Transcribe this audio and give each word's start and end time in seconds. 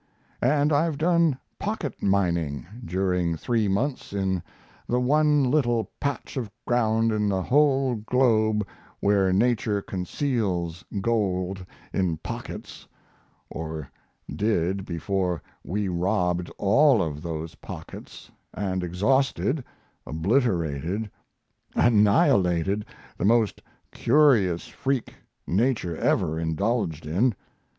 And 0.41 0.73
I've 0.73 0.97
done 0.97 1.37
"pocket 1.59 2.01
mining" 2.01 2.65
during 2.83 3.37
three 3.37 3.67
months 3.67 4.13
in 4.13 4.41
the 4.89 4.99
one 4.99 5.43
little 5.43 5.91
patch 5.99 6.37
of 6.37 6.49
ground 6.65 7.11
in 7.11 7.29
the 7.29 7.43
whole 7.43 7.93
globe 7.93 8.65
where 8.99 9.31
Nature 9.31 9.79
conceals 9.79 10.83
gold 11.01 11.63
in 11.93 12.17
pockets 12.17 12.87
or 13.47 13.91
did 14.27 14.85
before 14.85 15.39
we 15.63 15.87
robbed 15.87 16.49
all 16.57 17.03
of 17.03 17.21
those 17.21 17.53
pockets 17.53 18.31
and 18.55 18.83
exhausted, 18.83 19.63
obliterated, 20.07 21.11
annihilated 21.75 22.85
the 23.19 23.25
most 23.25 23.61
curious 23.91 24.67
freak 24.67 25.13
Nature 25.45 25.95
ever 25.97 26.39
indulged 26.39 27.05
in. 27.05 27.35